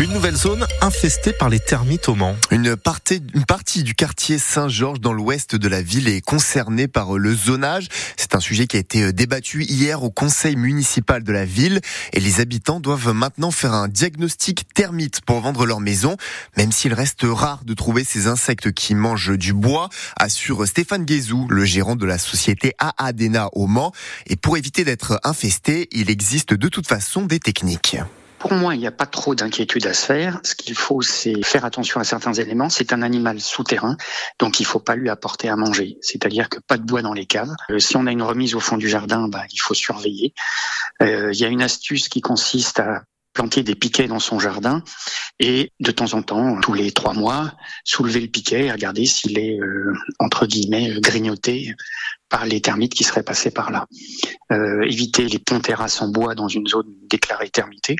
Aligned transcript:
Une 0.00 0.12
nouvelle 0.12 0.36
zone 0.36 0.64
infestée 0.80 1.32
par 1.32 1.48
les 1.48 1.58
termites 1.58 2.08
au 2.08 2.14
Mans. 2.14 2.36
Une 2.52 2.76
partie, 2.76 3.82
du 3.82 3.94
quartier 3.96 4.38
Saint-Georges 4.38 5.00
dans 5.00 5.12
l'ouest 5.12 5.56
de 5.56 5.66
la 5.66 5.82
ville 5.82 6.06
est 6.06 6.20
concernée 6.20 6.86
par 6.86 7.18
le 7.18 7.34
zonage. 7.34 7.88
C'est 8.16 8.36
un 8.36 8.40
sujet 8.40 8.68
qui 8.68 8.76
a 8.76 8.78
été 8.80 9.12
débattu 9.12 9.64
hier 9.64 10.04
au 10.04 10.10
conseil 10.10 10.54
municipal 10.54 11.24
de 11.24 11.32
la 11.32 11.44
ville 11.44 11.80
et 12.12 12.20
les 12.20 12.40
habitants 12.40 12.78
doivent 12.78 13.12
maintenant 13.12 13.50
faire 13.50 13.74
un 13.74 13.88
diagnostic 13.88 14.72
termite 14.72 15.20
pour 15.22 15.40
vendre 15.40 15.66
leur 15.66 15.80
maison, 15.80 16.16
même 16.56 16.70
s'il 16.70 16.94
reste 16.94 17.22
rare 17.24 17.64
de 17.64 17.74
trouver 17.74 18.04
ces 18.04 18.28
insectes 18.28 18.70
qui 18.70 18.94
mangent 18.94 19.36
du 19.36 19.52
bois, 19.52 19.88
assure 20.16 20.64
Stéphane 20.64 21.06
Guézou, 21.06 21.48
le 21.48 21.64
gérant 21.64 21.96
de 21.96 22.06
la 22.06 22.18
société 22.18 22.72
Aadena 22.78 23.48
au 23.52 23.66
Mans. 23.66 23.92
Et 24.28 24.36
pour 24.36 24.56
éviter 24.56 24.84
d'être 24.84 25.18
infesté, 25.24 25.88
il 25.90 26.08
existe 26.08 26.54
de 26.54 26.68
toute 26.68 26.86
façon 26.86 27.22
des 27.22 27.40
techniques. 27.40 27.96
Pour 28.38 28.52
moi, 28.52 28.74
il 28.74 28.78
n'y 28.78 28.86
a 28.86 28.92
pas 28.92 29.06
trop 29.06 29.34
d'inquiétude 29.34 29.86
à 29.86 29.94
se 29.94 30.06
faire. 30.06 30.40
Ce 30.44 30.54
qu'il 30.54 30.74
faut, 30.74 31.02
c'est 31.02 31.44
faire 31.44 31.64
attention 31.64 32.00
à 32.00 32.04
certains 32.04 32.32
éléments. 32.32 32.68
C'est 32.68 32.92
un 32.92 33.02
animal 33.02 33.40
souterrain, 33.40 33.96
donc 34.38 34.60
il 34.60 34.62
ne 34.62 34.68
faut 34.68 34.78
pas 34.80 34.96
lui 34.96 35.08
apporter 35.08 35.48
à 35.48 35.56
manger. 35.56 35.98
C'est-à-dire 36.00 36.48
que 36.48 36.58
pas 36.60 36.76
de 36.76 36.84
bois 36.84 37.02
dans 37.02 37.14
les 37.14 37.26
caves. 37.26 37.54
Euh, 37.70 37.78
si 37.78 37.96
on 37.96 38.06
a 38.06 38.12
une 38.12 38.22
remise 38.22 38.54
au 38.54 38.60
fond 38.60 38.76
du 38.76 38.88
jardin, 38.88 39.28
bah, 39.28 39.44
il 39.52 39.58
faut 39.58 39.74
surveiller. 39.74 40.34
Euh, 41.02 41.32
il 41.32 41.38
y 41.38 41.44
a 41.44 41.48
une 41.48 41.62
astuce 41.62 42.08
qui 42.08 42.20
consiste 42.20 42.80
à 42.80 43.02
planter 43.38 43.62
des 43.62 43.76
piquets 43.76 44.08
dans 44.08 44.18
son 44.18 44.40
jardin 44.40 44.82
et 45.38 45.72
de 45.78 45.92
temps 45.92 46.14
en 46.14 46.22
temps, 46.22 46.60
tous 46.60 46.74
les 46.74 46.90
trois 46.90 47.14
mois, 47.14 47.52
soulever 47.84 48.18
le 48.20 48.26
piquet 48.26 48.64
et 48.64 48.72
regarder 48.72 49.06
s'il 49.06 49.38
est 49.38 49.60
euh, 49.60 49.94
entre 50.18 50.44
guillemets 50.44 50.98
grignoté 50.98 51.72
par 52.28 52.46
les 52.46 52.60
termites 52.60 52.94
qui 52.94 53.04
seraient 53.04 53.22
passés 53.22 53.52
par 53.52 53.70
là. 53.70 53.86
Euh, 54.50 54.82
éviter 54.82 55.24
les 55.24 55.38
ponts 55.38 55.60
terrasses 55.60 56.02
en 56.02 56.08
bois 56.08 56.34
dans 56.34 56.48
une 56.48 56.66
zone 56.66 56.92
déclarée 57.08 57.48
termitée. 57.48 57.94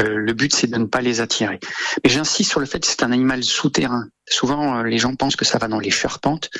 Euh, 0.00 0.16
le 0.16 0.32
but, 0.32 0.52
c'est 0.52 0.66
de 0.66 0.76
ne 0.76 0.86
pas 0.86 1.00
les 1.00 1.20
attirer. 1.20 1.60
Mais 2.02 2.10
j'insiste 2.10 2.50
sur 2.50 2.58
le 2.58 2.66
fait 2.66 2.80
que 2.80 2.88
c'est 2.88 3.04
un 3.04 3.12
animal 3.12 3.44
souterrain. 3.44 4.08
Souvent, 4.28 4.82
les 4.82 4.98
gens 4.98 5.14
pensent 5.14 5.36
que 5.36 5.44
ça 5.44 5.58
va 5.58 5.68
dans 5.68 5.78
les 5.78 5.92
charpentes, 5.92 6.50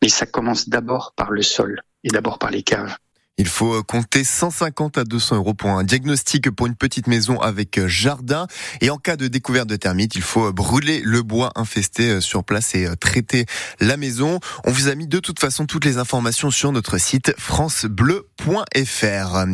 mais 0.00 0.08
ça 0.08 0.24
commence 0.24 0.68
d'abord 0.68 1.14
par 1.16 1.32
le 1.32 1.42
sol 1.42 1.82
et 2.04 2.10
d'abord 2.10 2.38
par 2.38 2.52
les 2.52 2.62
caves. 2.62 2.96
Il 3.38 3.48
faut 3.48 3.74
euh, 3.74 3.82
compter 3.82 4.24
150 4.24 4.96
à 4.96 5.04
200 5.04 5.36
euros 5.36 5.52
pour 5.52 5.68
un 5.68 5.84
diagnostic 5.84 6.50
pour 6.50 6.66
une 6.66 6.74
petite 6.74 7.06
maison 7.06 7.38
avec 7.38 7.76
euh, 7.76 7.86
jardin. 7.86 8.46
Et 8.80 8.88
en 8.88 8.96
cas 8.96 9.16
de 9.16 9.28
découverte 9.28 9.68
de 9.68 9.76
termites, 9.76 10.14
il 10.14 10.22
faut 10.22 10.46
euh, 10.46 10.52
brûler 10.52 11.02
le 11.04 11.22
bois 11.22 11.52
infesté 11.54 12.22
sur 12.22 12.44
place 12.44 12.74
et 12.74 12.88
traiter 12.98 13.44
la 13.78 13.98
maison. 13.98 14.40
On 14.64 14.70
vous 14.70 14.88
a 14.88 14.94
mis 14.94 15.06
de 15.06 15.18
toute 15.18 15.38
façon 15.38 15.66
toutes 15.66 15.84
les 15.84 15.98
informations 15.98 16.50
sur 16.50 16.72
notre 16.72 16.96
site 16.96 17.34
francebleu.fr. 17.36 19.44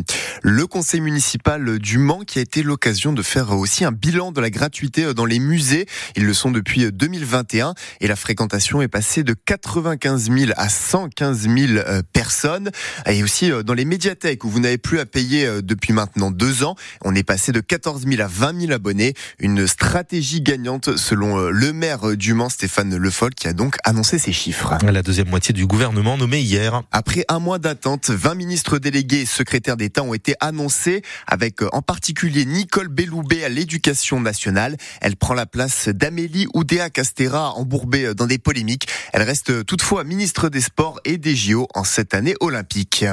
Le 0.43 0.67
conseil 0.67 1.01
municipal 1.01 1.77
du 1.77 1.97
Mans 1.97 2.21
qui 2.21 2.39
a 2.39 2.41
été 2.41 2.63
l'occasion 2.63 3.11
de 3.11 3.21
faire 3.21 3.51
aussi 3.51 3.83
un 3.83 3.91
bilan 3.91 4.31
de 4.31 4.39
la 4.39 4.49
gratuité 4.49 5.13
dans 5.13 5.25
les 5.25 5.39
musées. 5.39 5.87
Ils 6.15 6.25
le 6.25 6.33
sont 6.33 6.51
depuis 6.51 6.89
2021 6.89 7.73
et 7.99 8.07
la 8.07 8.15
fréquentation 8.15 8.81
est 8.81 8.87
passée 8.87 9.23
de 9.23 9.33
95 9.33 10.31
000 10.31 10.51
à 10.55 10.69
115 10.69 11.49
000 11.49 11.79
personnes. 12.13 12.71
Et 13.07 13.23
aussi 13.23 13.51
dans 13.65 13.72
les 13.73 13.85
médiathèques 13.85 14.43
où 14.43 14.49
vous 14.49 14.59
n'avez 14.59 14.77
plus 14.77 14.99
à 14.99 15.05
payer 15.05 15.45
euh, 15.45 15.61
depuis 15.61 15.93
maintenant 15.93 16.31
deux 16.31 16.63
ans. 16.63 16.75
On 17.03 17.15
est 17.15 17.23
passé 17.23 17.51
de 17.51 17.59
14 17.59 18.05
000 18.07 18.21
à 18.21 18.27
20 18.27 18.61
000 18.61 18.73
abonnés. 18.73 19.13
Une 19.39 19.67
stratégie 19.67 20.41
gagnante 20.41 20.97
selon 20.97 21.39
euh, 21.39 21.49
le 21.49 21.73
maire 21.73 22.09
euh, 22.09 22.15
du 22.15 22.33
Mans, 22.33 22.49
Stéphane 22.49 22.95
Le 22.95 23.09
Foll, 23.09 23.33
qui 23.33 23.47
a 23.47 23.53
donc 23.53 23.77
annoncé 23.83 24.19
ces 24.19 24.33
chiffres. 24.33 24.77
La 24.83 25.01
deuxième 25.01 25.29
moitié 25.29 25.53
du 25.53 25.65
gouvernement 25.65 26.17
nommé 26.17 26.41
hier. 26.41 26.81
Après 26.91 27.25
un 27.29 27.39
mois 27.39 27.59
d'attente, 27.59 28.09
20 28.09 28.35
ministres 28.35 28.77
délégués 28.79 29.21
et 29.21 29.25
secrétaires 29.25 29.77
d'État 29.77 30.03
ont 30.03 30.13
été 30.13 30.35
annoncés, 30.39 31.01
avec 31.27 31.61
en 31.71 31.81
particulier 31.81 32.45
Nicole 32.45 32.87
Belloubet 32.87 33.43
à 33.43 33.49
l'éducation 33.49 34.19
nationale. 34.19 34.77
Elle 35.01 35.15
prend 35.15 35.33
la 35.33 35.45
place 35.45 35.89
d'Amélie 35.89 36.47
Oudéa 36.53 36.89
Castera, 36.89 37.53
embourbée 37.53 38.13
dans 38.13 38.27
des 38.27 38.37
polémiques. 38.37 38.87
Elle 39.13 39.23
reste 39.23 39.65
toutefois 39.65 40.03
ministre 40.03 40.49
des 40.49 40.61
Sports 40.61 40.99
et 41.05 41.17
des 41.17 41.35
JO 41.35 41.67
en 41.73 41.83
cette 41.83 42.13
année 42.13 42.35
olympique. 42.39 43.05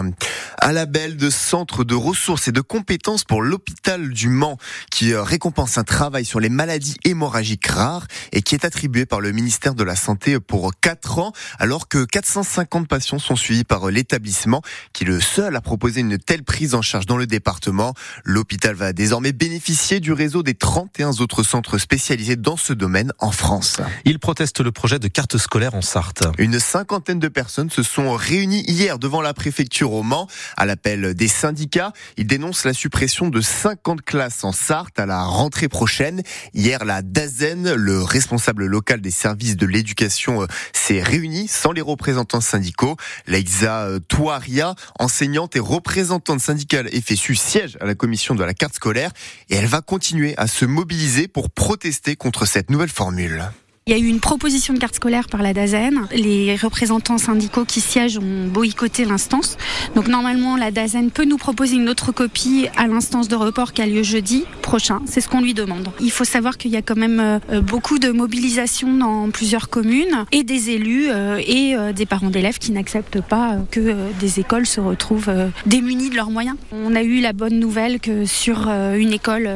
Un 0.61 0.73
label 0.73 1.17
de 1.17 1.31
centre 1.31 1.85
de 1.85 1.95
ressources 1.95 2.49
et 2.49 2.53
de 2.53 2.61
compétences 2.61 3.25
pour 3.25 3.43
l'hôpital 3.43 4.11
du 4.11 4.29
Mans 4.29 4.59
qui 4.91 5.13
euh, 5.13 5.23
récompense 5.23 5.79
un 5.79 5.85
travail 5.85 6.25
sur 6.25 6.41
les 6.41 6.49
maladies 6.49 6.97
hémorragiques 7.05 7.67
rares 7.67 8.07
et 8.33 8.43
qui 8.43 8.55
est 8.55 8.65
attribué 8.65 9.07
par 9.07 9.21
le 9.21 9.33
ministère 9.33 9.75
de 9.75 9.85
la 9.85 9.97
Santé 9.97 10.39
pour 10.41 10.73
4 10.81 11.19
ans 11.19 11.33
alors 11.59 11.89
que 11.89 12.05
450 12.05 12.89
patients 12.89 13.19
sont 13.19 13.37
suivis 13.37 13.65
par 13.65 13.91
l'établissement 13.91 14.63
qui 14.93 15.05
est 15.05 15.07
le 15.07 15.21
seul 15.21 15.57
à 15.57 15.61
proposer 15.61 16.01
une 16.01 16.19
telle 16.19 16.43
prise 16.43 16.75
en 16.75 16.83
charge 16.83 17.07
dans 17.07 17.17
le 17.17 17.27
département. 17.27 17.95
L'hôpital 18.25 18.75
va 18.75 18.93
désormais 18.93 19.33
bénéficier 19.33 20.01
du 20.01 20.13
réseau 20.13 20.43
des 20.43 20.55
31 20.55 21.21
autres 21.21 21.43
centres 21.43 21.79
spécialisés 21.79 22.37
dans 22.37 22.57
ce 22.57 22.73
domaine 22.73 23.13
en 23.19 23.31
France. 23.31 23.81
Il 24.05 24.19
proteste 24.19 24.61
le 24.61 24.73
projet 24.73 24.99
de 24.99 25.09
carte 25.09 25.39
scolaire 25.39 25.75
en 25.75 25.83
Sarthe. 25.83 26.25
Une 26.39 26.59
cinquantaine 26.59 27.19
de 27.19 27.29
personnes 27.29 27.71
se 27.71 27.83
sont 27.83 28.15
réunies 28.15 28.65
hier 28.67 28.99
devant 28.99 29.21
la 29.21 29.35
préfecture 29.35 29.93
au 29.93 30.03
Mans. 30.03 30.27
À 30.57 30.67
l'appel 30.67 31.15
des 31.15 31.29
syndicats, 31.29 31.93
ils 32.17 32.27
dénoncent 32.27 32.65
la 32.65 32.73
suppression 32.73 33.29
de 33.29 33.41
50 33.41 34.03
classes 34.03 34.45
en 34.45 34.53
Sarthe 34.53 34.99
à 34.99 35.07
la 35.07 35.23
rentrée 35.23 35.69
prochaine. 35.69 36.23
Hier, 36.55 36.85
la 36.85 37.03
DAZEN, 37.03 37.75
le 37.75 38.03
responsable 38.03 38.67
local 38.67 39.01
des 39.01 39.11
services 39.11 39.57
de 39.57 39.67
l'éducation, 39.67 40.43
euh, 40.43 40.47
s'est 40.73 41.03
réuni 41.03 41.49
sans 41.49 41.73
les 41.73 41.81
représentants 41.81 42.41
syndicaux. 42.41 42.97
Laïza 43.27 43.83
euh, 43.83 43.99
Touaria, 43.99 44.75
enseignante 44.99 45.57
et 45.57 45.61
représentante 45.61 46.41
syndicale 46.41 46.89
FSU, 46.89 47.35
siège 47.35 47.77
à 47.81 47.87
la 47.87 47.95
commission 47.95 48.35
de 48.35 48.45
la 48.45 48.55
carte 48.55 48.75
scolaire 48.75 49.11
et 49.49 49.57
elle 49.57 49.67
va 49.67 49.81
continuer 49.81 50.35
à 50.37 50.47
se 50.47 50.65
mobiliser 50.65 51.29
pour 51.29 51.51
protester 51.51 52.17
contre 52.17 52.47
cette 52.47 52.71
nouvelle 52.71 52.89
formule. 52.89 53.51
Il 53.91 53.99
y 53.99 54.01
a 54.01 54.05
eu 54.05 54.07
une 54.07 54.21
proposition 54.21 54.73
de 54.73 54.79
carte 54.79 54.95
scolaire 54.95 55.27
par 55.27 55.43
la 55.43 55.53
DAZEN. 55.53 56.07
Les 56.13 56.55
représentants 56.55 57.19
syndicaux 57.19 57.65
qui 57.65 57.81
siègent 57.81 58.19
ont 58.19 58.47
boycotté 58.47 59.05
l'instance. 59.05 59.57
Donc 59.97 60.07
normalement, 60.07 60.57
la 60.57 60.71
DAZEN 60.71 61.11
peut 61.11 61.25
nous 61.25 61.39
proposer 61.39 61.75
une 61.75 61.89
autre 61.89 62.13
copie 62.13 62.69
à 62.77 62.87
l'instance 62.87 63.27
de 63.27 63.35
report 63.35 63.73
qui 63.73 63.83
a 63.83 63.87
lieu 63.87 64.05
jeudi 64.05 64.45
prochain. 64.63 65.01
C'est 65.07 65.21
ce 65.21 65.29
qu'on 65.29 65.41
lui 65.41 65.55
demande. 65.55 65.89
Il 66.01 66.13
faut 66.13 66.23
savoir 66.23 66.57
qu'il 66.57 66.71
y 66.71 66.77
a 66.77 66.83
quand 66.83 66.97
même 66.97 67.19
euh, 67.19 67.61
beaucoup 67.63 67.99
de 67.99 68.13
mobilisation 68.13 68.95
dans 68.95 69.29
plusieurs 69.31 69.69
communes 69.69 70.25
et 70.31 70.45
des 70.45 70.71
élus 70.71 71.09
euh, 71.11 71.43
et 71.45 71.75
euh, 71.75 71.93
des 71.93 72.07
parents 72.07 72.31
d'élèves 72.31 72.59
qui 72.59 72.71
n'acceptent 72.71 73.21
pas 73.21 73.57
que 73.73 73.97
des 74.21 74.39
écoles 74.39 74.67
se 74.67 74.81
retrouvent 74.81 75.33
démunies 75.67 76.11
de 76.11 76.15
leurs 76.15 76.31
moyens. 76.31 76.55
On 76.71 76.95
a 76.95 77.03
eu 77.03 77.21
la 77.21 77.33
bonne 77.33 77.59
nouvelle 77.59 77.99
que 77.99 78.25
sur 78.25 78.69
une 78.69 79.13
école 79.13 79.51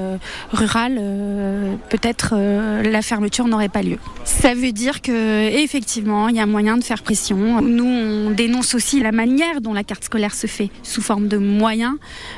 rurale, 0.52 1.00
peut-être 1.88 2.34
la 2.34 3.00
fermeture 3.00 3.46
n'aurait 3.46 3.68
pas 3.68 3.82
lieu. 3.82 3.98
Ça 4.24 4.54
veut 4.54 4.72
dire 4.72 5.02
que 5.02 5.48
effectivement, 5.50 6.28
il 6.28 6.36
y 6.36 6.40
a 6.40 6.46
moyen 6.46 6.78
de 6.78 6.84
faire 6.84 7.02
pression. 7.02 7.60
Nous, 7.60 7.84
on 7.84 8.30
dénonce 8.30 8.74
aussi 8.74 9.00
la 9.00 9.12
manière 9.12 9.60
dont 9.60 9.74
la 9.74 9.84
carte 9.84 10.04
scolaire 10.04 10.34
se 10.34 10.46
fait, 10.46 10.70
sous 10.82 11.02
forme 11.02 11.28
de 11.28 11.36
moyens, 11.36 11.96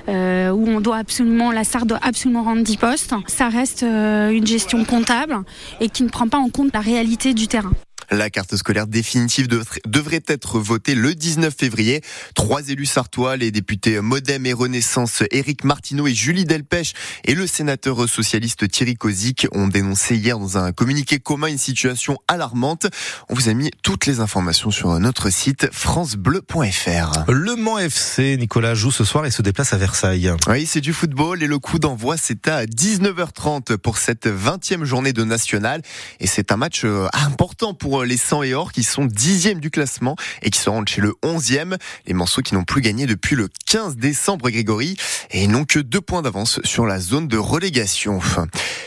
euh, 0.09 0.51
où 0.51 0.67
on 0.69 0.81
doit 0.81 0.97
absolument, 0.97 1.53
la 1.53 1.65
SAR 1.65 1.87
doit 1.87 2.01
absolument 2.03 2.43
rendre 2.43 2.63
10 2.63 2.77
postes. 2.77 3.15
Ça 3.29 3.49
reste 3.49 3.85
euh, 3.85 4.31
une 4.31 4.47
gestion 4.47 4.85
comptable 4.85 5.39
et 5.81 5.89
qui 5.89 6.03
ne 6.03 6.09
prend 6.09 6.29
pas 6.29 6.39
en 6.39 6.49
compte 6.49 6.73
la 6.75 6.81
réalité 6.81 7.35
du 7.35 7.47
terrain. 7.47 7.73
La 8.11 8.31
carte 8.31 8.57
scolaire 8.57 8.87
définitive 8.87 9.49
devrait 9.49 10.23
être 10.29 10.59
votée 10.59 10.95
le 10.95 11.15
19 11.15 11.55
février. 11.57 12.03
Trois 12.35 12.69
élus 12.69 12.87
sartois, 12.87 13.37
les 13.37 13.51
députés 13.51 14.01
Modem 14.01 14.47
et 14.47 14.53
Renaissance, 14.53 15.23
Éric 15.31 15.65
Martineau 15.65 16.07
et 16.07 16.15
Julie 16.15 16.45
Delpech 16.45 16.95
et 17.25 17.35
le 17.35 17.47
sénateur 17.47 18.09
socialiste 18.09 18.69
Thierry 18.69 18.95
Kozik 18.95 19.47
ont 19.53 19.69
dénoncé 19.69 20.17
hier 20.17 20.39
dans 20.39 20.59
un 20.59 20.73
communiqué 20.73 21.19
commun 21.19 21.49
une 21.49 21.59
situation 21.59 22.19
alarmante. 22.29 22.87
On 23.29 23.35
vous 23.35 23.49
a 23.49 23.55
mis 23.55 23.71
toutes 23.83 24.07
les 24.07 24.21
informations 24.21 24.71
sur 24.71 24.99
notre 25.01 25.31
site 25.31 25.69
francebleu.fr. 25.73 27.25
Le 27.29 27.57
Mans 27.57 27.79
FC, 27.79 28.37
Nicolas, 28.37 28.75
joue 28.75 28.91
ce 28.91 29.05
soir 29.05 29.27
et 29.27 29.31
se 29.31 29.43
déplace 29.43 29.73
à 29.73 29.79
Versailles. 29.79 30.33
Oui, 30.49 30.67
c'est 30.67 30.81
du 30.81 30.93
football 30.93 31.43
et 31.43 31.47
le 31.47 31.59
coup 31.59 31.79
d'envoi 31.79 32.17
c'est 32.17 32.49
à 32.49 32.67
19h30 32.67 33.77
pour 33.77 33.99
cette 33.99 34.27
20e 34.27 34.85
journée 34.85 35.13
de 35.13 35.25
national 35.25 35.83
et 36.21 36.27
c'est 36.27 36.53
un 36.53 36.57
match 36.57 36.85
euh, 36.85 37.09
important 37.13 37.75
pour 37.75 37.96
les 38.05 38.17
100 38.17 38.43
et 38.43 38.55
or 38.55 38.73
qui 38.73 38.83
sont 38.83 39.05
dixièmes 39.05 39.61
du 39.61 39.71
classement 39.71 40.17
et 40.43 40.51
qui 40.51 40.59
se 40.59 40.69
rendent 40.69 40.89
chez 40.89 41.01
le 41.01 41.15
11e. 41.23 41.77
Les 42.07 42.15
morceaux 42.15 42.43
qui 42.43 42.55
n'ont 42.55 42.65
plus 42.65 42.81
gagné 42.81 43.07
depuis 43.07 43.37
le 43.37 43.49
15 43.67 43.97
décembre, 43.97 44.51
Grégory, 44.51 44.97
et 45.31 45.47
n'ont 45.47 45.65
que 45.65 45.79
deux 45.79 46.01
points 46.01 46.23
d'avance 46.23 46.61
sur 46.65 46.87
la 46.87 47.01
zone 47.01 47.29
de 47.29 47.39
relégation. 47.39 48.21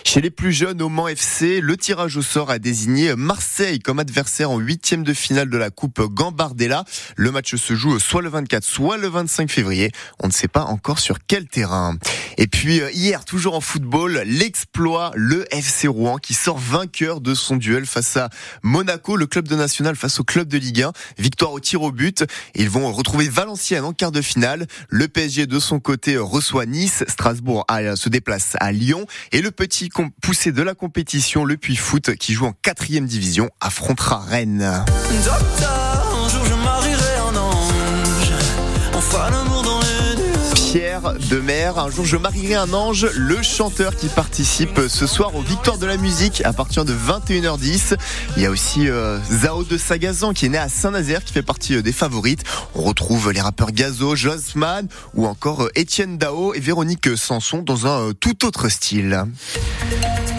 Chez 0.03 0.21
les 0.21 0.29
plus 0.29 0.51
jeunes 0.51 0.81
au 0.81 0.89
Mans 0.89 1.07
FC, 1.07 1.61
le 1.61 1.77
tirage 1.77 2.17
au 2.17 2.21
sort 2.21 2.49
a 2.49 2.59
désigné 2.59 3.15
Marseille 3.15 3.79
comme 3.79 3.99
adversaire 3.99 4.51
en 4.51 4.57
huitième 4.57 5.03
de 5.03 5.13
finale 5.13 5.49
de 5.49 5.57
la 5.57 5.69
Coupe 5.69 6.01
Gambardella. 6.01 6.83
Le 7.15 7.31
match 7.31 7.55
se 7.55 7.75
joue 7.75 7.99
soit 7.99 8.21
le 8.21 8.29
24, 8.29 8.63
soit 8.63 8.97
le 8.97 9.07
25 9.07 9.51
février. 9.51 9.91
On 10.19 10.27
ne 10.27 10.31
sait 10.31 10.47
pas 10.47 10.63
encore 10.63 10.99
sur 10.99 11.17
quel 11.27 11.47
terrain. 11.47 11.97
Et 12.37 12.47
puis 12.47 12.81
euh, 12.81 12.91
hier, 12.91 13.25
toujours 13.25 13.55
en 13.55 13.61
football, 13.61 14.23
l'exploit, 14.25 15.11
le 15.15 15.45
FC 15.53 15.87
Rouen 15.87 16.17
qui 16.17 16.33
sort 16.33 16.57
vainqueur 16.57 17.21
de 17.21 17.33
son 17.33 17.57
duel 17.57 17.85
face 17.85 18.17
à 18.17 18.29
Monaco 18.63 18.98
Le 19.07 19.25
club 19.25 19.47
de 19.47 19.55
national 19.55 19.95
face 19.95 20.19
au 20.19 20.23
club 20.23 20.47
de 20.47 20.57
Ligue 20.57 20.83
1. 20.83 20.91
Victoire 21.17 21.51
au 21.51 21.59
tir 21.59 21.81
au 21.81 21.91
but. 21.91 22.25
Ils 22.53 22.69
vont 22.69 22.91
retrouver 22.91 23.27
Valenciennes 23.27 23.83
en 23.83 23.93
quart 23.93 24.11
de 24.11 24.21
finale. 24.21 24.67
Le 24.89 25.07
PSG 25.07 25.47
de 25.47 25.59
son 25.59 25.79
côté 25.79 26.17
reçoit 26.17 26.65
Nice. 26.65 27.03
Strasbourg 27.07 27.65
se 27.95 28.09
déplace 28.09 28.55
à 28.59 28.71
Lyon. 28.71 29.05
Et 29.31 29.41
le 29.41 29.51
petit 29.51 29.89
poussé 30.21 30.51
de 30.51 30.61
la 30.61 30.75
compétition, 30.75 31.45
le 31.45 31.57
Puy 31.57 31.75
Foot, 31.75 32.15
qui 32.15 32.33
joue 32.33 32.45
en 32.45 32.53
quatrième 32.53 33.05
division, 33.05 33.49
affrontera 33.61 34.19
Rennes. 34.19 34.85
Pierre 40.71 41.15
de 41.31 41.39
Mer. 41.39 41.79
Un 41.79 41.89
jour, 41.89 42.05
je 42.05 42.15
marierai 42.15 42.53
un 42.53 42.73
ange, 42.73 43.07
le 43.15 43.41
chanteur 43.41 43.95
qui 43.95 44.07
participe 44.07 44.79
ce 44.87 45.07
soir 45.07 45.35
aux 45.35 45.41
Victoires 45.41 45.79
de 45.79 45.87
la 45.87 45.97
musique 45.97 46.43
à 46.45 46.53
partir 46.53 46.85
de 46.85 46.93
21h10. 46.93 47.95
Il 48.37 48.43
y 48.43 48.45
a 48.45 48.51
aussi 48.51 48.87
euh, 48.87 49.17
Zao 49.31 49.63
de 49.63 49.79
Sagazan 49.79 50.31
qui 50.31 50.45
est 50.45 50.49
né 50.49 50.59
à 50.59 50.69
Saint-Nazaire, 50.69 51.23
qui 51.23 51.33
fait 51.33 51.41
partie 51.41 51.73
euh, 51.73 51.81
des 51.81 51.91
favorites. 51.91 52.43
On 52.75 52.83
retrouve 52.83 53.31
les 53.31 53.41
rappeurs 53.41 53.71
Gazo, 53.71 54.15
Josman 54.15 54.87
ou 55.15 55.25
encore 55.25 55.63
euh, 55.63 55.71
Étienne 55.73 56.19
Dao 56.19 56.53
et 56.53 56.59
Véronique 56.59 57.17
Sanson 57.17 57.63
dans 57.63 57.87
un 57.87 58.11
tout 58.13 58.45
autre 58.45 58.69
style. 58.69 59.23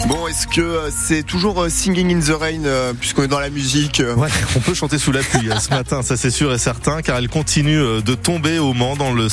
Bon, 0.07 0.27
est-ce 0.27 0.47
que 0.47 0.89
c'est 0.89 1.23
toujours 1.23 1.67
Singing 1.69 2.15
in 2.15 2.19
the 2.21 2.35
Rain 2.35 2.93
puisqu'on 2.99 3.23
est 3.23 3.27
dans 3.27 3.39
la 3.39 3.51
musique 3.51 4.01
Ouais, 4.17 4.29
on 4.55 4.59
peut 4.59 4.73
chanter 4.73 4.97
sous 4.97 5.11
la 5.11 5.21
pluie 5.21 5.49
ce 5.59 5.69
matin, 5.69 6.01
ça 6.01 6.17
c'est 6.17 6.31
sûr 6.31 6.51
et 6.51 6.57
certain, 6.57 7.03
car 7.03 7.17
elle 7.17 7.29
continue 7.29 8.01
de 8.01 8.15
tomber 8.15 8.57
au 8.57 8.73
Mans 8.73 8.95
dans 8.95 9.13
le 9.13 9.29